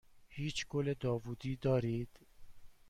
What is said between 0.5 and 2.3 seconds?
گل داوودی دارید؟